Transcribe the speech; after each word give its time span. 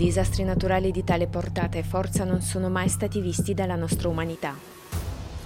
Disastri 0.00 0.44
naturali 0.44 0.92
di 0.92 1.04
tale 1.04 1.26
portata 1.26 1.76
e 1.76 1.82
forza 1.82 2.24
non 2.24 2.40
sono 2.40 2.70
mai 2.70 2.88
stati 2.88 3.20
visti 3.20 3.52
dalla 3.52 3.76
nostra 3.76 4.08
umanità. 4.08 4.56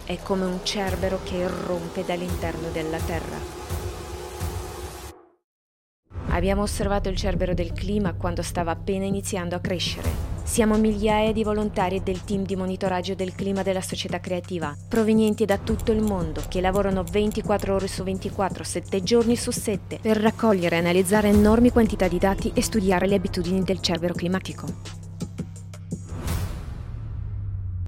È 0.04 0.16
come 0.22 0.45
un 0.45 0.61
cerbero 0.62 1.18
che 1.24 1.38
irrompe 1.38 2.04
dall'interno 2.04 2.68
della 2.70 2.98
Terra. 2.98 3.36
Abbiamo 6.29 6.62
osservato 6.62 7.09
il 7.09 7.16
cerbero 7.16 7.52
del 7.52 7.72
clima 7.72 8.12
quando 8.12 8.43
stava 8.43 8.70
appena 8.70 9.04
iniziando 9.04 9.56
a 9.56 9.59
crescere. 9.59 10.23
Siamo 10.45 10.76
migliaia 10.76 11.32
di 11.32 11.42
volontari 11.42 12.02
del 12.02 12.22
team 12.22 12.45
di 12.45 12.54
monitoraggio 12.54 13.14
del 13.14 13.34
clima 13.34 13.62
della 13.62 13.80
società 13.80 14.20
creativa, 14.20 14.77
provenienti 14.88 15.46
da 15.46 15.56
tutto 15.56 15.90
il 15.90 16.02
mondo, 16.02 16.42
che 16.46 16.60
lavorano 16.60 17.02
24 17.02 17.74
ore 17.74 17.88
su 17.88 18.04
24, 18.04 18.62
7 18.62 19.02
giorni 19.02 19.36
su 19.36 19.50
7, 19.50 20.00
per 20.02 20.18
raccogliere 20.18 20.77
e 20.77 20.80
analizzare 20.80 21.28
enormi 21.28 21.70
quantità 21.70 22.09
di 22.09 22.19
dati 22.19 22.52
e 22.55 22.60
studiare 22.60 23.06
le 23.09 23.14
abitudini 23.16 23.62
del 23.64 23.80
cerbero 23.80 24.12
climatico. 24.12 24.66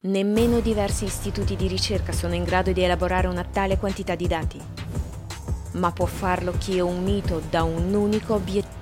Nemmeno 0.00 0.60
diversi 0.60 1.04
istituti 1.04 1.56
di 1.56 1.68
ricerca 1.68 2.12
sono 2.12 2.34
in 2.34 2.45
grado 2.45 2.73
di 2.73 2.82
elaborare 2.82 3.26
una 3.26 3.45
tale 3.45 3.76
quantità 3.76 4.14
di 4.14 4.26
dati, 4.26 4.59
ma 5.73 5.92
può 5.92 6.06
farlo 6.06 6.54
chi 6.56 6.78
è 6.78 6.80
unito 6.80 7.42
da 7.50 7.64
un 7.64 7.92
unico 7.92 8.34
obiettivo 8.34 8.75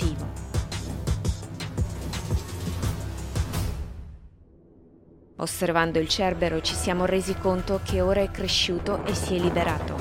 Osservando 5.44 5.98
il 5.98 6.08
cerbero 6.08 6.62
ci 6.62 6.74
siamo 6.74 7.04
resi 7.04 7.36
conto 7.36 7.80
che 7.84 8.00
ora 8.00 8.22
è 8.22 8.30
cresciuto 8.30 9.04
e 9.04 9.14
si 9.14 9.36
è 9.36 9.38
liberato. 9.38 9.94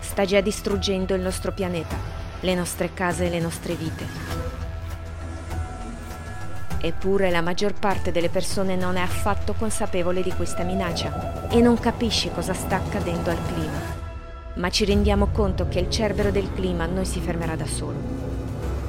Sta 0.00 0.24
già 0.24 0.40
distruggendo 0.40 1.14
il 1.14 1.20
nostro 1.20 1.52
pianeta, 1.52 1.94
le 2.40 2.52
nostre 2.56 2.92
case 2.92 3.26
e 3.26 3.30
le 3.30 3.38
nostre 3.38 3.76
vite. 3.76 4.04
Eppure 6.80 7.30
la 7.30 7.42
maggior 7.42 7.74
parte 7.74 8.10
delle 8.10 8.28
persone 8.28 8.74
non 8.74 8.96
è 8.96 9.00
affatto 9.02 9.52
consapevole 9.52 10.20
di 10.20 10.32
questa 10.32 10.64
minaccia 10.64 11.48
e 11.48 11.60
non 11.60 11.78
capisce 11.78 12.32
cosa 12.32 12.52
sta 12.52 12.74
accadendo 12.74 13.30
al 13.30 13.46
clima. 13.46 13.78
Ma 14.54 14.68
ci 14.68 14.84
rendiamo 14.84 15.28
conto 15.28 15.68
che 15.68 15.78
il 15.78 15.90
cerbero 15.90 16.32
del 16.32 16.52
clima 16.52 16.86
non 16.86 17.04
si 17.04 17.20
fermerà 17.20 17.54
da 17.54 17.66
solo. 17.66 17.98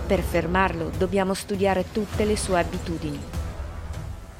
Per 0.07 0.21
fermarlo 0.21 0.89
dobbiamo 0.97 1.35
studiare 1.35 1.91
tutte 1.91 2.25
le 2.25 2.35
sue 2.35 2.59
abitudini 2.59 3.36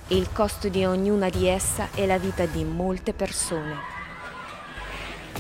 il 0.10 0.32
costo 0.32 0.70
di 0.70 0.86
ognuna 0.86 1.28
di 1.28 1.48
essa 1.48 1.90
è 1.94 2.06
la 2.06 2.18
vita 2.18 2.46
di 2.46 2.64
molte 2.64 3.12
persone. 3.12 3.76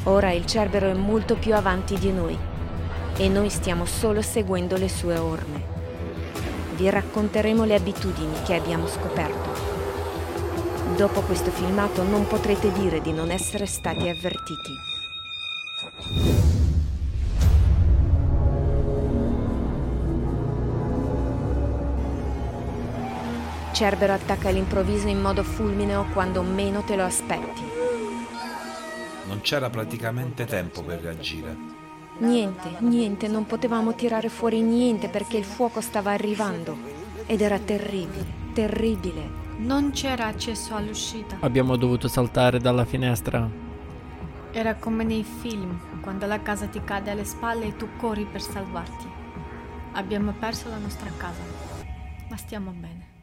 Ora 0.03 0.33
il 0.33 0.45
cerbero 0.45 0.89
è 0.89 0.93
molto 0.93 1.35
più 1.35 1.55
avanti 1.55 1.97
di 1.97 2.11
noi 2.11 2.37
e 3.15 3.29
noi 3.29 3.49
stiamo 3.49 3.85
solo 3.85 4.21
seguendo 4.21 4.75
le 4.75 4.89
sue 4.89 5.17
orme. 5.17 5.75
Vi 6.75 6.89
racconteremo 6.89 7.63
le 7.63 7.75
abitudini 7.75 8.41
che 8.43 8.55
abbiamo 8.55 8.87
scoperto. 8.87 9.55
Dopo 10.97 11.21
questo 11.21 11.49
filmato 11.49 12.03
non 12.03 12.27
potrete 12.27 12.69
dire 12.73 12.99
di 12.99 13.13
non 13.13 13.31
essere 13.31 13.65
stati 13.65 14.09
avvertiti. 14.09 16.46
Cerbero 23.77 24.13
attacca 24.13 24.49
all'improvviso 24.49 25.07
in 25.07 25.21
modo 25.21 25.43
fulmineo 25.43 26.05
quando 26.11 26.41
meno 26.41 26.81
te 26.81 26.95
lo 26.95 27.03
aspetti. 27.03 27.61
Non 29.27 29.41
c'era 29.41 29.69
praticamente 29.69 30.45
tempo 30.45 30.81
per 30.81 30.99
reagire. 30.99 31.55
Niente, 32.17 32.77
niente, 32.79 33.27
non 33.27 33.45
potevamo 33.45 33.93
tirare 33.93 34.29
fuori 34.29 34.61
niente 34.61 35.09
perché 35.09 35.37
il 35.37 35.43
fuoco 35.43 35.79
stava 35.79 36.09
arrivando. 36.09 36.75
Ed 37.27 37.39
era 37.41 37.59
terribile, 37.59 38.25
terribile. 38.53 39.29
Non 39.57 39.91
c'era 39.91 40.25
accesso 40.25 40.73
all'uscita. 40.73 41.37
Abbiamo 41.41 41.75
dovuto 41.75 42.07
saltare 42.07 42.57
dalla 42.59 42.83
finestra. 42.83 43.47
Era 44.49 44.73
come 44.73 45.03
nei 45.03 45.23
film, 45.23 46.01
quando 46.01 46.25
la 46.25 46.41
casa 46.41 46.65
ti 46.65 46.81
cade 46.83 47.11
alle 47.11 47.25
spalle 47.25 47.67
e 47.67 47.75
tu 47.75 47.87
corri 47.97 48.25
per 48.25 48.41
salvarti. 48.41 49.07
Abbiamo 49.91 50.31
perso 50.31 50.67
la 50.67 50.79
nostra 50.79 51.11
casa, 51.15 51.43
ma 52.27 52.37
stiamo 52.37 52.71
bene. 52.71 53.16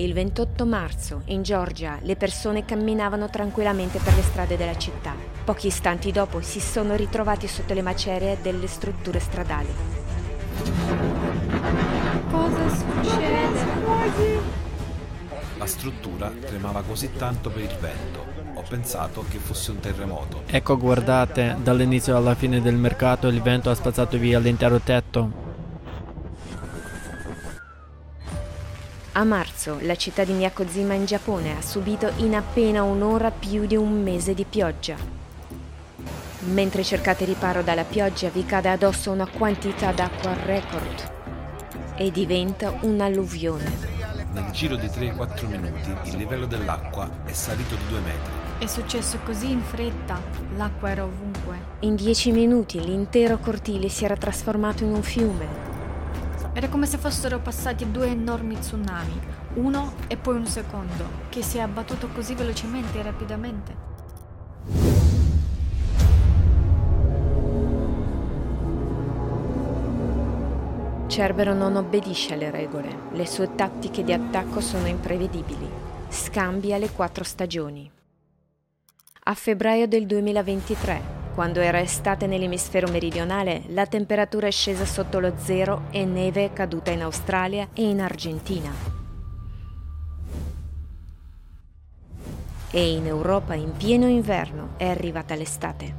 Il 0.00 0.12
28 0.12 0.64
marzo, 0.64 1.22
in 1.24 1.42
Georgia, 1.42 1.98
le 2.02 2.14
persone 2.14 2.64
camminavano 2.64 3.28
tranquillamente 3.28 3.98
per 3.98 4.14
le 4.14 4.22
strade 4.22 4.56
della 4.56 4.78
città. 4.78 5.12
Pochi 5.42 5.66
istanti 5.66 6.12
dopo 6.12 6.40
si 6.40 6.60
sono 6.60 6.94
ritrovati 6.94 7.48
sotto 7.48 7.74
le 7.74 7.82
macerie 7.82 8.38
delle 8.40 8.68
strutture 8.68 9.18
stradali. 9.18 9.66
Cosa 12.30 12.68
succede? 12.68 13.58
La 15.58 15.66
struttura 15.66 16.32
tremava 16.46 16.82
così 16.82 17.10
tanto 17.16 17.50
per 17.50 17.62
il 17.62 17.76
vento. 17.80 18.24
Ho 18.54 18.62
pensato 18.68 19.24
che 19.28 19.38
fosse 19.38 19.72
un 19.72 19.80
terremoto. 19.80 20.42
Ecco, 20.46 20.78
guardate, 20.78 21.56
dall'inizio 21.60 22.16
alla 22.16 22.36
fine 22.36 22.62
del 22.62 22.76
mercato 22.76 23.26
il 23.26 23.42
vento 23.42 23.68
ha 23.68 23.74
spazzato 23.74 24.16
via 24.16 24.38
l'intero 24.38 24.78
tetto. 24.78 25.47
A 29.18 29.24
marzo 29.24 29.78
la 29.80 29.96
città 29.96 30.22
di 30.22 30.32
Miyako-zima 30.32 30.94
in 30.94 31.04
Giappone 31.04 31.56
ha 31.56 31.60
subito 31.60 32.12
in 32.18 32.36
appena 32.36 32.84
un'ora 32.84 33.32
più 33.32 33.66
di 33.66 33.74
un 33.74 34.00
mese 34.00 34.32
di 34.32 34.44
pioggia. 34.44 34.94
Mentre 36.52 36.84
cercate 36.84 37.24
riparo 37.24 37.62
dalla 37.62 37.82
pioggia 37.82 38.28
vi 38.28 38.46
cade 38.46 38.68
addosso 38.68 39.10
una 39.10 39.26
quantità 39.26 39.90
d'acqua 39.90 40.36
record 40.44 41.10
e 41.96 42.12
diventa 42.12 42.72
un'alluvione. 42.82 43.96
Nel 44.34 44.52
giro 44.52 44.76
di 44.76 44.86
3-4 44.86 45.46
minuti 45.48 46.10
il 46.10 46.16
livello 46.16 46.46
dell'acqua 46.46 47.10
è 47.24 47.32
salito 47.32 47.74
di 47.74 47.88
2 47.88 47.98
metri. 47.98 48.30
È 48.58 48.66
successo 48.68 49.18
così 49.24 49.50
in 49.50 49.62
fretta, 49.62 50.22
l'acqua 50.56 50.90
era 50.90 51.02
ovunque. 51.02 51.58
In 51.80 51.96
10 51.96 52.30
minuti 52.30 52.78
l'intero 52.78 53.38
cortile 53.38 53.88
si 53.88 54.04
era 54.04 54.16
trasformato 54.16 54.84
in 54.84 54.92
un 54.92 55.02
fiume. 55.02 55.67
Era 56.58 56.68
come 56.68 56.86
se 56.86 56.98
fossero 56.98 57.38
passati 57.38 57.88
due 57.88 58.08
enormi 58.08 58.58
tsunami, 58.58 59.20
uno 59.54 59.92
e 60.08 60.16
poi 60.16 60.34
un 60.34 60.46
secondo, 60.46 61.08
che 61.28 61.40
si 61.40 61.58
è 61.58 61.60
abbattuto 61.60 62.08
così 62.08 62.34
velocemente 62.34 62.98
e 62.98 63.02
rapidamente. 63.04 63.76
Cerbero 71.06 71.54
non 71.54 71.76
obbedisce 71.76 72.34
alle 72.34 72.50
regole, 72.50 73.02
le 73.12 73.26
sue 73.28 73.54
tattiche 73.54 74.02
di 74.02 74.12
attacco 74.12 74.60
sono 74.60 74.88
imprevedibili. 74.88 75.70
Scambia 76.08 76.76
le 76.76 76.90
quattro 76.90 77.22
stagioni. 77.22 77.88
A 79.22 79.34
febbraio 79.34 79.86
del 79.86 80.06
2023 80.06 81.17
quando 81.38 81.60
era 81.60 81.80
estate 81.80 82.26
nell'emisfero 82.26 82.88
meridionale, 82.88 83.62
la 83.68 83.86
temperatura 83.86 84.48
è 84.48 84.50
scesa 84.50 84.84
sotto 84.84 85.20
lo 85.20 85.34
zero 85.36 85.84
e 85.92 86.04
neve 86.04 86.46
è 86.46 86.52
caduta 86.52 86.90
in 86.90 87.00
Australia 87.02 87.68
e 87.74 87.88
in 87.88 88.00
Argentina. 88.00 88.72
E 92.72 92.90
in 92.90 93.06
Europa 93.06 93.54
in 93.54 93.70
pieno 93.76 94.08
inverno 94.08 94.70
è 94.78 94.88
arrivata 94.88 95.36
l'estate. 95.36 95.94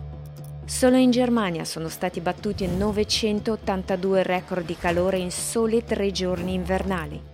Solo 0.65 0.97
in 0.97 1.09
Germania 1.09 1.63
sono 1.63 1.87
stati 1.87 2.19
battuti 2.19 2.67
982 2.67 4.23
record 4.23 4.65
di 4.65 4.75
calore 4.75 5.19
in 5.19 5.31
soli 5.31 5.85
tre 5.85 6.11
giorni 6.11 6.53
invernali. 6.53 7.28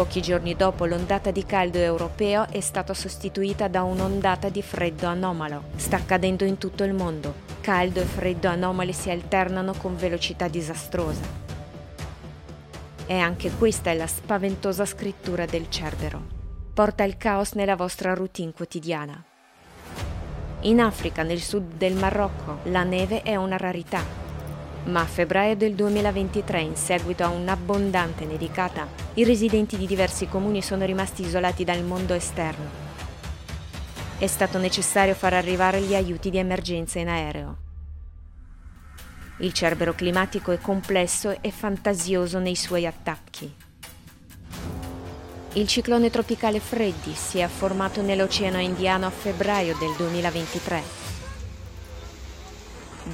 Pochi 0.00 0.22
giorni 0.22 0.56
dopo 0.56 0.86
l'ondata 0.86 1.30
di 1.30 1.44
caldo 1.44 1.76
europeo 1.76 2.48
è 2.48 2.60
stata 2.60 2.94
sostituita 2.94 3.68
da 3.68 3.82
un'ondata 3.82 4.48
di 4.48 4.62
freddo 4.62 5.06
anomalo. 5.06 5.64
Sta 5.76 5.96
accadendo 5.96 6.46
in 6.46 6.56
tutto 6.56 6.84
il 6.84 6.94
mondo. 6.94 7.34
Caldo 7.60 8.00
e 8.00 8.06
freddo 8.06 8.48
anomali 8.48 8.94
si 8.94 9.10
alternano 9.10 9.74
con 9.74 9.96
velocità 9.98 10.48
disastrosa. 10.48 11.20
E 13.04 13.18
anche 13.18 13.50
questa 13.50 13.90
è 13.90 13.94
la 13.94 14.06
spaventosa 14.06 14.86
scrittura 14.86 15.44
del 15.44 15.68
Cerbero. 15.68 16.22
Porta 16.72 17.04
il 17.04 17.18
caos 17.18 17.52
nella 17.52 17.76
vostra 17.76 18.14
routine 18.14 18.54
quotidiana. 18.54 19.22
In 20.60 20.80
Africa, 20.80 21.22
nel 21.22 21.40
sud 21.40 21.74
del 21.74 21.92
Marocco, 21.92 22.60
la 22.70 22.84
neve 22.84 23.20
è 23.20 23.36
una 23.36 23.58
rarità 23.58 24.19
ma 24.84 25.00
a 25.00 25.06
febbraio 25.06 25.56
del 25.56 25.74
2023, 25.74 26.60
in 26.60 26.76
seguito 26.76 27.22
a 27.22 27.28
un'abbondante 27.28 28.24
nevicata, 28.24 28.88
i 29.14 29.24
residenti 29.24 29.76
di 29.76 29.86
diversi 29.86 30.26
comuni 30.26 30.62
sono 30.62 30.84
rimasti 30.84 31.22
isolati 31.22 31.64
dal 31.64 31.82
mondo 31.84 32.14
esterno. 32.14 32.88
È 34.18 34.26
stato 34.26 34.58
necessario 34.58 35.14
far 35.14 35.34
arrivare 35.34 35.80
gli 35.80 35.94
aiuti 35.94 36.30
di 36.30 36.38
emergenza 36.38 36.98
in 36.98 37.08
aereo. 37.08 37.56
Il 39.38 39.52
cerbero 39.52 39.94
climatico 39.94 40.52
è 40.52 40.58
complesso 40.58 41.40
e 41.40 41.50
fantasioso 41.50 42.38
nei 42.38 42.56
suoi 42.56 42.86
attacchi. 42.86 43.54
Il 45.54 45.66
ciclone 45.66 46.10
tropicale 46.10 46.60
Freddy 46.60 47.14
si 47.14 47.38
è 47.38 47.48
formato 47.48 48.02
nell'Oceano 48.02 48.60
Indiano 48.60 49.06
a 49.06 49.10
febbraio 49.10 49.76
del 49.78 49.94
2023 49.96 51.00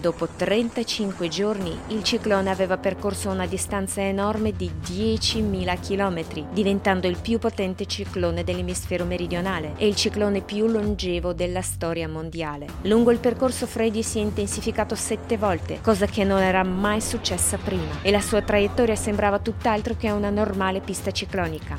Dopo 0.00 0.28
35 0.28 1.28
giorni 1.28 1.75
il 1.88 2.02
ciclone 2.02 2.50
aveva 2.50 2.76
percorso 2.76 3.31
una 3.31 3.46
distanza 3.46 4.02
enorme 4.02 4.52
di 4.52 4.70
10.000 4.84 5.81
km, 5.81 6.52
diventando 6.52 7.06
il 7.06 7.16
più 7.16 7.38
potente 7.38 7.87
ciclone 7.87 8.44
dell'emisfero 8.44 9.04
meridionale 9.04 9.72
e 9.78 9.87
il 9.87 9.96
ciclone 9.96 10.43
più 10.43 10.66
longevo 10.66 11.32
della 11.32 11.62
storia 11.62 12.08
mondiale. 12.08 12.66
Lungo 12.82 13.10
il 13.10 13.19
percorso 13.19 13.66
Freddy 13.66 14.02
si 14.02 14.19
è 14.19 14.22
intensificato 14.22 14.94
sette 14.94 15.38
volte, 15.38 15.81
cosa 15.81 16.04
che 16.04 16.25
non 16.25 16.40
era 16.40 16.62
mai 16.62 17.00
successa 17.00 17.56
prima, 17.56 18.02
e 18.02 18.10
la 18.10 18.20
sua 18.20 18.42
traiettoria 18.42 18.96
sembrava 18.96 19.38
tutt'altro 19.38 19.96
che 19.96 20.10
una 20.10 20.31
normale 20.31 20.81
pista 20.81 21.10
ciclonica. 21.10 21.78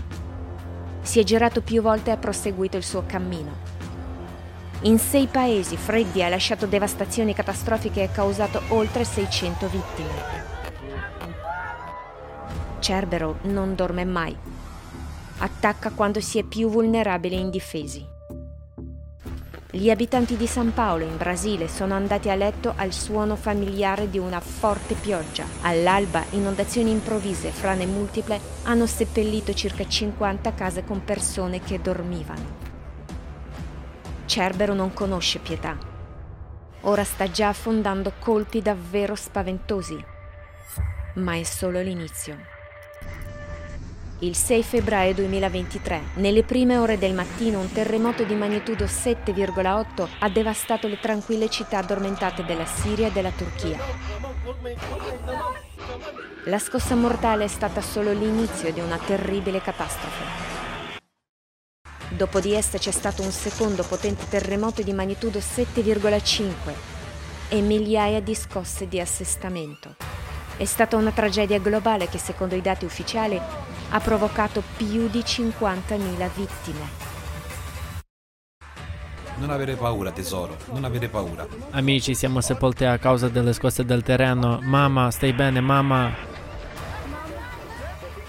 Si 1.01 1.19
è 1.19 1.23
girato 1.23 1.61
più 1.61 1.81
volte 1.81 2.09
e 2.09 2.13
ha 2.13 2.17
proseguito 2.17 2.77
il 2.77 2.83
suo 2.83 3.03
cammino. 3.05 3.66
In 4.81 4.99
sei 4.99 5.25
paesi 5.25 5.75
Freddy 5.75 6.21
ha 6.21 6.29
lasciato 6.29 6.67
devastazioni 6.67 7.33
catastrofiche 7.33 8.03
e 8.03 8.11
causato 8.11 8.61
oltre 8.69 9.03
600 9.03 9.67
vittime. 9.69 10.45
Cerbero 12.77 13.39
non 13.43 13.73
dorme 13.73 14.05
mai. 14.05 14.37
Attacca 15.39 15.89
quando 15.89 16.21
si 16.21 16.37
è 16.37 16.43
più 16.43 16.69
vulnerabili 16.69 17.35
e 17.35 17.39
indifesi. 17.39 18.05
Gli 19.71 19.89
abitanti 19.89 20.37
di 20.37 20.45
San 20.45 20.71
Paolo, 20.73 21.05
in 21.05 21.17
Brasile, 21.17 21.67
sono 21.67 21.95
andati 21.95 22.29
a 22.29 22.35
letto 22.35 22.73
al 22.75 22.93
suono 22.93 23.35
familiare 23.35 24.11
di 24.11 24.19
una 24.19 24.39
forte 24.39 24.93
pioggia. 24.93 25.45
All'alba, 25.61 26.23
inondazioni 26.31 26.91
improvvise, 26.91 27.49
frane 27.49 27.87
multiple, 27.87 28.39
hanno 28.63 28.85
seppellito 28.85 29.53
circa 29.53 29.87
50 29.87 30.53
case 30.53 30.83
con 30.83 31.03
persone 31.03 31.61
che 31.61 31.81
dormivano. 31.81 32.66
Cerbero 34.37 34.75
non 34.75 34.93
conosce 34.93 35.39
pietà. 35.39 35.75
Ora 36.81 37.03
sta 37.03 37.27
già 37.27 37.47
affondando 37.47 38.13
colpi 38.19 38.61
davvero 38.61 39.15
spaventosi. 39.15 39.97
Ma 41.15 41.33
è 41.33 41.41
solo 41.41 41.81
l'inizio. 41.81 42.37
Il 44.19 44.35
6 44.35 44.61
febbraio 44.61 45.15
2023, 45.15 46.01
nelle 46.17 46.43
prime 46.43 46.77
ore 46.77 46.99
del 46.99 47.15
mattino, 47.15 47.59
un 47.59 47.71
terremoto 47.71 48.25
di 48.25 48.35
magnitudo 48.35 48.85
7,8 48.85 50.07
ha 50.19 50.29
devastato 50.29 50.87
le 50.87 50.99
tranquille 50.99 51.49
città 51.49 51.79
addormentate 51.79 52.45
della 52.45 52.67
Siria 52.67 53.07
e 53.07 53.11
della 53.11 53.31
Turchia. 53.31 53.79
La 56.43 56.59
scossa 56.59 56.93
mortale 56.93 57.45
è 57.45 57.47
stata 57.47 57.81
solo 57.81 58.11
l'inizio 58.11 58.71
di 58.71 58.81
una 58.81 58.99
terribile 58.99 59.61
catastrofe. 59.61 60.56
Dopo 62.17 62.39
di 62.39 62.53
essa 62.53 62.79
c'è 62.79 62.89
stato 62.89 63.21
un 63.21 63.29
secondo 63.29 63.83
potente 63.83 64.27
terremoto 64.27 64.81
di 64.81 64.91
magnitudo 64.91 65.37
7,5 65.37 66.73
e 67.47 67.61
migliaia 67.61 68.19
di 68.21 68.33
scosse 68.33 68.87
di 68.87 68.99
assestamento. 68.99 69.93
È 70.57 70.65
stata 70.65 70.95
una 70.95 71.11
tragedia 71.11 71.59
globale 71.59 72.07
che, 72.07 72.17
secondo 72.17 72.55
i 72.55 72.61
dati 72.61 72.85
ufficiali, 72.85 73.39
ha 73.89 73.99
provocato 73.99 74.63
più 74.77 75.07
di 75.09 75.19
50.000 75.19 76.29
vittime. 76.33 76.89
Non 79.35 79.51
avere 79.51 79.75
paura, 79.75 80.09
tesoro, 80.09 80.57
non 80.71 80.85
avere 80.85 81.09
paura. 81.09 81.45
Amici, 81.69 82.15
siamo 82.15 82.41
sepolti 82.41 82.83
a 82.83 82.97
causa 82.97 83.29
delle 83.29 83.53
scosse 83.53 83.85
del 83.85 84.01
terreno. 84.01 84.57
Mamma, 84.63 85.11
stai 85.11 85.33
bene, 85.33 85.59
mamma? 85.59 86.11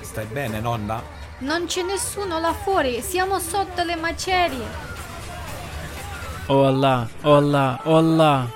Stai 0.02 0.26
bene, 0.26 0.60
nonna? 0.60 1.17
Non 1.40 1.66
c'è 1.66 1.82
nessuno 1.82 2.40
là 2.40 2.52
fuori, 2.52 3.00
siamo 3.00 3.38
sotto 3.38 3.84
le 3.84 3.94
macerie. 3.94 4.66
Oh 6.46 6.66
Allah, 6.66 7.08
oh 7.22 7.36
Allah, 7.36 7.80
oh 7.84 7.96
Allah. 7.96 8.50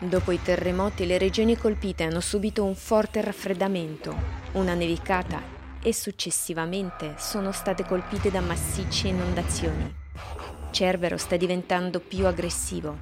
Dopo 0.00 0.32
i 0.32 0.42
terremoti 0.42 1.06
le 1.06 1.16
regioni 1.16 1.56
colpite 1.56 2.02
hanno 2.02 2.18
subito 2.18 2.64
un 2.64 2.74
forte 2.74 3.20
raffreddamento, 3.20 4.16
una 4.52 4.74
nevicata 4.74 5.40
e 5.80 5.94
successivamente 5.94 7.14
sono 7.18 7.52
state 7.52 7.84
colpite 7.84 8.32
da 8.32 8.40
massicce 8.40 9.06
inondazioni. 9.06 9.94
Cerbero 10.72 11.16
sta 11.16 11.36
diventando 11.36 12.00
più 12.00 12.26
aggressivo 12.26 12.98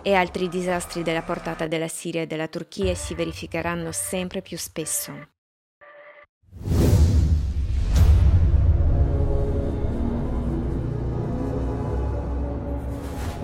e 0.00 0.14
altri 0.14 0.48
disastri 0.48 1.02
della 1.02 1.22
portata 1.22 1.66
della 1.66 1.88
Siria 1.88 2.22
e 2.22 2.26
della 2.26 2.48
Turchia 2.48 2.94
si 2.94 3.14
verificheranno 3.14 3.92
sempre 3.92 4.40
più 4.40 4.56
spesso. 4.56 5.28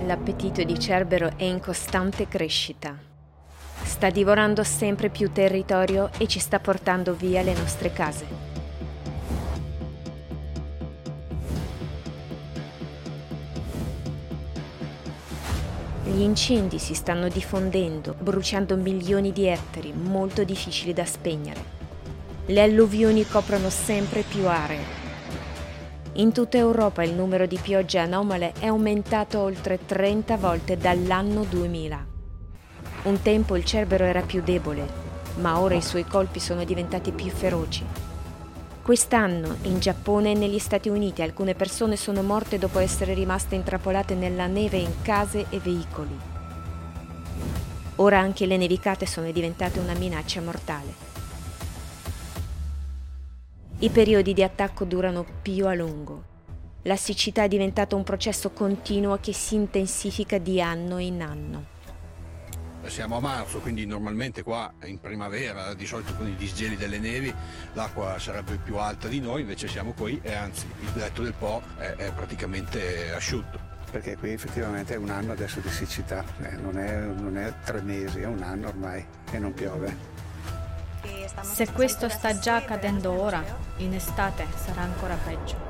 L'appetito 0.09 0.63
di 0.63 0.79
Cerbero 0.79 1.33
è 1.37 1.43
in 1.43 1.59
costante 1.59 2.27
crescita. 2.27 2.97
Sta 3.83 4.09
divorando 4.09 4.63
sempre 4.63 5.09
più 5.09 5.31
territorio 5.31 6.09
e 6.17 6.27
ci 6.27 6.39
sta 6.39 6.59
portando 6.59 7.13
via 7.13 7.43
le 7.43 7.53
nostre 7.53 7.93
case. 7.93 8.25
Gli 16.05 16.21
incendi 16.21 16.79
si 16.79 16.95
stanno 16.95 17.27
diffondendo, 17.27 18.15
bruciando 18.19 18.75
milioni 18.77 19.31
di 19.31 19.45
ettari, 19.45 19.93
molto 19.93 20.43
difficili 20.43 20.91
da 20.91 21.05
spegnere. 21.05 21.63
Le 22.47 22.63
alluvioni 22.63 23.27
coprono 23.27 23.69
sempre 23.69 24.23
più 24.23 24.47
aree 24.47 24.98
in 26.13 26.31
tutta 26.31 26.57
Europa 26.57 27.03
il 27.03 27.13
numero 27.13 27.45
di 27.45 27.59
piogge 27.61 27.99
anomale 27.99 28.53
è 28.59 28.65
aumentato 28.65 29.39
oltre 29.39 29.85
30 29.85 30.37
volte 30.37 30.75
dall'anno 30.75 31.43
2000. 31.43 32.07
Un 33.03 33.21
tempo 33.21 33.55
il 33.55 33.63
Cerbero 33.63 34.03
era 34.03 34.21
più 34.21 34.41
debole, 34.41 34.87
ma 35.35 35.59
ora 35.59 35.75
i 35.75 35.81
suoi 35.81 36.05
colpi 36.05 36.39
sono 36.39 36.63
diventati 36.63 37.11
più 37.11 37.29
feroci. 37.29 37.85
Quest'anno 38.81 39.57
in 39.63 39.79
Giappone 39.79 40.31
e 40.31 40.33
negli 40.33 40.57
Stati 40.57 40.89
Uniti 40.89 41.21
alcune 41.21 41.53
persone 41.53 41.95
sono 41.95 42.23
morte 42.23 42.57
dopo 42.57 42.79
essere 42.79 43.13
rimaste 43.13 43.53
intrappolate 43.53 44.15
nella 44.15 44.47
neve 44.47 44.77
in 44.77 45.01
case 45.03 45.45
e 45.49 45.59
veicoli. 45.59 46.17
Ora 47.97 48.17
anche 48.17 48.47
le 48.47 48.57
nevicate 48.57 49.05
sono 49.05 49.29
diventate 49.31 49.79
una 49.79 49.93
minaccia 49.93 50.41
mortale. 50.41 51.18
I 53.81 53.89
periodi 53.91 54.33
di 54.33 54.43
attacco 54.43 54.83
durano 54.83 55.25
più 55.41 55.65
a 55.65 55.73
lungo. 55.73 56.23
La 56.81 56.97
siccità 56.97 57.43
è 57.43 57.47
diventata 57.47 57.95
un 57.95 58.03
processo 58.03 58.49
continuo 58.49 59.19
che 59.21 59.31
si 59.31 59.55
intensifica 59.55 60.37
di 60.37 60.61
anno 60.61 60.97
in 60.97 61.21
anno. 61.21 61.65
Siamo 62.87 63.15
a 63.15 63.19
marzo, 63.21 63.59
quindi 63.59 63.85
normalmente 63.85 64.43
qua 64.43 64.69
in 64.83 64.99
primavera, 64.99 65.73
di 65.75 65.85
solito 65.85 66.13
con 66.15 66.27
i 66.27 66.35
disgeli 66.35 66.75
delle 66.75 66.99
nevi, 66.99 67.33
l'acqua 67.71 68.19
sarebbe 68.19 68.57
più 68.57 68.75
alta 68.75 69.07
di 69.07 69.21
noi, 69.21 69.41
invece 69.41 69.69
siamo 69.69 69.93
qui 69.93 70.19
e 70.23 70.33
anzi 70.33 70.65
il 70.81 70.91
letto 70.95 71.21
del 71.21 71.33
Po 71.39 71.61
è, 71.77 71.93
è 71.95 72.11
praticamente 72.11 73.13
asciutto. 73.13 73.59
Perché 73.89 74.17
qui 74.17 74.31
effettivamente 74.31 74.95
è 74.95 74.97
un 74.97 75.09
anno 75.09 75.31
adesso 75.31 75.61
di 75.61 75.69
siccità, 75.69 76.25
eh, 76.41 76.57
non, 76.57 76.77
è, 76.77 76.99
non 76.99 77.37
è 77.37 77.53
tre 77.63 77.81
mesi, 77.81 78.19
è 78.19 78.25
un 78.25 78.43
anno 78.43 78.67
ormai 78.67 79.05
e 79.31 79.39
non 79.39 79.53
piove. 79.53 80.27
Se 81.41 81.71
questo 81.71 82.09
sta 82.09 82.37
già 82.39 82.55
accadendo 82.57 83.11
ora, 83.11 83.43
in 83.77 83.93
estate 83.93 84.45
sarà 84.55 84.81
ancora 84.81 85.15
peggio. 85.15 85.69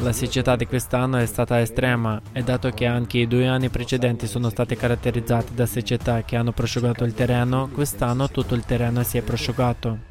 La 0.00 0.12
siccità 0.12 0.56
di 0.56 0.66
quest'anno 0.66 1.16
è 1.16 1.24
stata 1.24 1.58
estrema 1.58 2.20
e 2.32 2.42
dato 2.42 2.68
che 2.68 2.84
anche 2.84 3.18
i 3.18 3.26
due 3.26 3.46
anni 3.46 3.70
precedenti 3.70 4.26
sono 4.26 4.50
stati 4.50 4.76
caratterizzati 4.76 5.54
da 5.54 5.64
siccità 5.64 6.22
che 6.22 6.36
hanno 6.36 6.52
prosciugato 6.52 7.04
il 7.04 7.14
terreno, 7.14 7.70
quest'anno 7.72 8.28
tutto 8.28 8.54
il 8.54 8.64
terreno 8.64 9.02
si 9.02 9.16
è 9.16 9.22
prosciugato. 9.22 10.10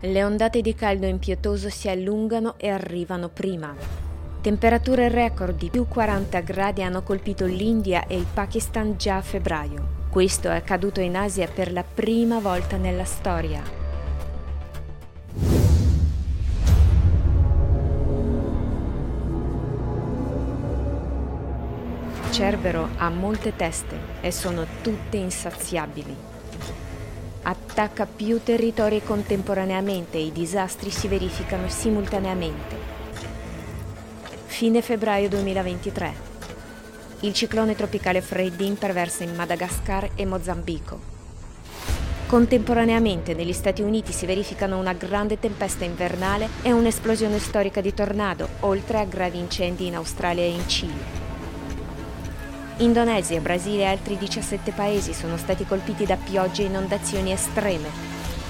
Le 0.00 0.24
ondate 0.24 0.60
di 0.60 0.74
caldo 0.74 1.06
impietoso 1.06 1.68
si 1.68 1.88
allungano 1.88 2.54
e 2.56 2.68
arrivano 2.68 3.28
prima. 3.28 3.72
Temperature 4.40 5.08
record 5.08 5.56
di 5.56 5.68
più 5.68 5.86
40 5.86 6.40
gradi 6.40 6.82
hanno 6.82 7.02
colpito 7.02 7.44
l'India 7.44 8.06
e 8.06 8.16
il 8.16 8.26
Pakistan 8.32 8.96
già 8.96 9.18
a 9.18 9.22
febbraio. 9.22 9.99
Questo 10.10 10.48
è 10.48 10.56
accaduto 10.56 11.00
in 11.00 11.16
Asia 11.16 11.46
per 11.46 11.70
la 11.70 11.84
prima 11.84 12.40
volta 12.40 12.76
nella 12.76 13.04
storia. 13.04 13.62
Cerbero 22.32 22.88
ha 22.96 23.08
molte 23.08 23.54
teste 23.54 23.96
e 24.20 24.32
sono 24.32 24.66
tutte 24.82 25.16
insaziabili. 25.16 26.16
Attacca 27.42 28.04
più 28.04 28.42
territori 28.42 29.04
contemporaneamente 29.04 30.18
e 30.18 30.22
i 30.22 30.32
disastri 30.32 30.90
si 30.90 31.06
verificano 31.06 31.68
simultaneamente. 31.68 32.76
Fine 34.46 34.82
febbraio 34.82 35.28
2023 35.28 36.29
il 37.20 37.34
ciclone 37.34 37.74
tropicale 37.74 38.22
Freddy 38.22 38.66
imperversa 38.66 39.24
in 39.24 39.34
Madagascar 39.34 40.10
e 40.14 40.24
Mozambico. 40.24 41.18
Contemporaneamente 42.26 43.34
negli 43.34 43.52
Stati 43.52 43.82
Uniti 43.82 44.12
si 44.12 44.24
verificano 44.24 44.78
una 44.78 44.94
grande 44.94 45.38
tempesta 45.38 45.84
invernale 45.84 46.48
e 46.62 46.72
un'esplosione 46.72 47.38
storica 47.38 47.80
di 47.80 47.92
tornado, 47.92 48.48
oltre 48.60 49.00
a 49.00 49.04
gravi 49.04 49.38
incendi 49.38 49.86
in 49.86 49.96
Australia 49.96 50.44
e 50.44 50.50
in 50.50 50.68
Cile. 50.68 51.18
Indonesia, 52.78 53.40
Brasile 53.40 53.82
e 53.82 53.86
altri 53.86 54.16
17 54.16 54.70
paesi 54.70 55.12
sono 55.12 55.36
stati 55.36 55.66
colpiti 55.66 56.06
da 56.06 56.16
piogge 56.16 56.62
e 56.62 56.66
inondazioni 56.66 57.32
estreme, 57.32 57.90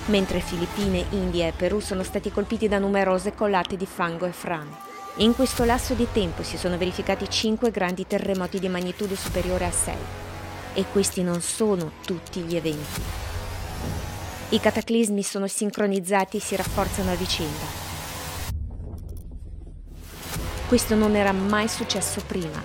mentre 0.07 0.39
Filippine, 0.39 1.07
India 1.11 1.49
e 1.49 1.53
Perù 1.53 1.81
sono 1.81 2.05
stati 2.05 2.31
colpiti 2.31 2.69
da 2.69 2.79
numerose 2.79 3.35
colate 3.35 3.77
di 3.77 3.87
fango 3.87 4.27
e 4.27 4.33
frane. 4.33 4.90
In 5.21 5.35
questo 5.35 5.65
lasso 5.65 5.93
di 5.93 6.07
tempo 6.11 6.43
si 6.43 6.57
sono 6.57 6.79
verificati 6.79 7.29
5 7.29 7.71
grandi 7.71 8.07
terremoti 8.07 8.59
di 8.59 8.71
magnitudo 8.71 9.15
superiore 9.15 9.67
a 9.67 9.71
6 9.71 9.95
e 10.73 10.85
questi 10.91 11.23
non 11.23 11.43
sono 11.43 11.93
tutti 12.07 12.41
gli 12.41 12.57
eventi. 12.57 13.03
I 14.49 14.61
cataclismi 14.61 15.23
sono 15.23 15.47
sincronizzati 15.47 16.39
e 16.39 16.41
si 16.41 16.57
rafforzano 16.57 17.11
a 17.11 17.17
vicenda. 17.17 17.67
Questo 20.67 20.95
non 20.95 21.15
era 21.15 21.33
mai 21.33 21.69
successo 21.69 22.23
prima, 22.27 22.63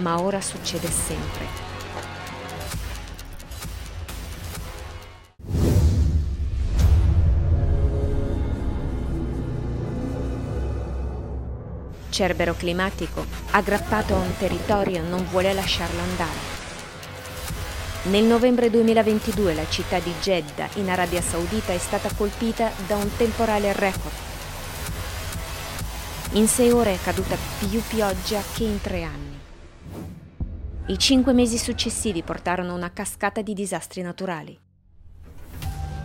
ma 0.00 0.20
ora 0.20 0.42
succede 0.42 0.88
sempre. 0.88 1.73
Cerbero 12.14 12.54
climatico, 12.54 13.26
aggrappato 13.50 14.14
a 14.14 14.18
un 14.18 14.36
territorio, 14.38 15.02
non 15.02 15.26
vuole 15.30 15.52
lasciarlo 15.52 16.00
andare. 16.00 16.62
Nel 18.04 18.22
novembre 18.22 18.70
2022 18.70 19.52
la 19.54 19.68
città 19.68 19.98
di 19.98 20.12
Jeddah 20.20 20.68
in 20.74 20.90
Arabia 20.90 21.20
Saudita 21.20 21.72
è 21.72 21.78
stata 21.78 22.08
colpita 22.14 22.70
da 22.86 22.94
un 22.94 23.10
temporale 23.16 23.72
record 23.72 24.12
in 26.34 26.48
sei 26.48 26.72
ore 26.72 26.94
è 26.94 26.98
caduta 27.00 27.36
più 27.60 27.80
pioggia 27.88 28.40
che 28.54 28.64
in 28.64 28.80
tre 28.80 29.02
anni. 29.04 29.38
I 30.86 30.98
cinque 30.98 31.32
mesi 31.32 31.58
successivi 31.58 32.24
portarono 32.24 32.74
una 32.74 32.92
cascata 32.92 33.40
di 33.40 33.54
disastri 33.54 34.02
naturali. 34.02 34.58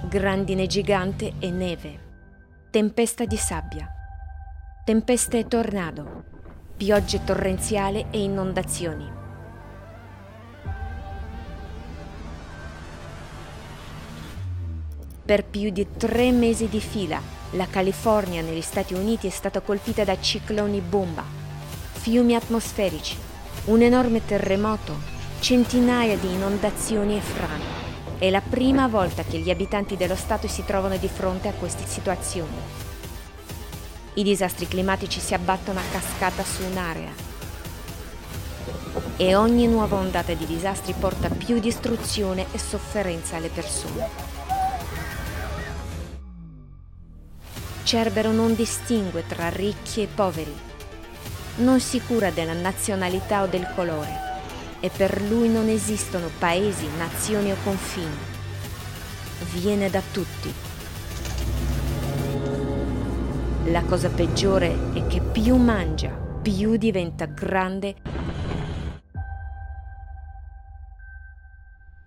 Grandine 0.07 0.67
gigante 0.67 1.33
e 1.39 1.49
neve, 1.49 1.99
tempesta 2.69 3.25
di 3.25 3.37
sabbia, 3.37 3.98
tempeste 4.89 5.37
e 5.37 5.47
tornado, 5.47 6.23
piogge 6.75 7.23
torrenziali 7.23 8.07
e 8.09 8.23
inondazioni. 8.23 9.07
Per 15.23 15.45
più 15.45 15.69
di 15.69 15.85
tre 15.95 16.31
mesi 16.31 16.67
di 16.67 16.79
fila 16.79 17.21
la 17.51 17.67
California 17.67 18.41
negli 18.41 18.61
Stati 18.61 18.95
Uniti 18.95 19.27
è 19.27 19.29
stata 19.29 19.61
colpita 19.61 20.03
da 20.03 20.19
cicloni 20.19 20.81
bomba, 20.81 21.23
fiumi 21.91 22.33
atmosferici, 22.33 23.15
un 23.65 23.83
enorme 23.83 24.25
terremoto, 24.25 24.95
centinaia 25.39 26.17
di 26.17 26.33
inondazioni 26.33 27.15
e 27.15 27.21
frane. 27.21 28.17
È 28.17 28.27
la 28.31 28.41
prima 28.41 28.87
volta 28.87 29.21
che 29.21 29.37
gli 29.37 29.51
abitanti 29.51 29.95
dello 29.95 30.15
Stato 30.15 30.47
si 30.47 30.65
trovano 30.65 30.97
di 30.97 31.07
fronte 31.07 31.47
a 31.47 31.53
queste 31.53 31.85
situazioni. 31.85 32.88
I 34.19 34.23
disastri 34.23 34.67
climatici 34.67 35.21
si 35.21 35.33
abbattono 35.33 35.79
a 35.79 35.83
cascata 35.89 36.43
su 36.43 36.61
un'area 36.65 37.09
e 39.15 39.33
ogni 39.33 39.65
nuova 39.65 39.95
ondata 39.95 40.33
di 40.33 40.45
disastri 40.45 40.91
porta 40.91 41.29
più 41.29 41.57
distruzione 41.61 42.47
e 42.51 42.59
sofferenza 42.59 43.37
alle 43.37 43.47
persone. 43.47 44.09
Cerbero 47.83 48.33
non 48.33 48.55
distingue 48.55 49.25
tra 49.25 49.47
ricchi 49.47 50.01
e 50.01 50.07
poveri, 50.07 50.53
non 51.59 51.79
si 51.79 52.01
cura 52.01 52.29
della 52.29 52.51
nazionalità 52.51 53.43
o 53.43 53.47
del 53.47 53.71
colore 53.73 54.19
e 54.81 54.89
per 54.89 55.21
lui 55.21 55.47
non 55.47 55.69
esistono 55.69 56.29
paesi, 56.37 56.89
nazioni 56.97 57.53
o 57.53 57.55
confini. 57.63 58.17
Viene 59.53 59.89
da 59.89 60.01
tutti. 60.11 60.68
La 63.71 63.83
cosa 63.83 64.09
peggiore 64.09 64.93
è 64.93 65.05
che 65.05 65.21
più 65.21 65.55
mangia, 65.55 66.09
più 66.09 66.75
diventa 66.75 67.25
grande 67.25 67.95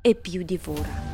e 0.01 0.15
più 0.17 0.43
divora. 0.43 1.12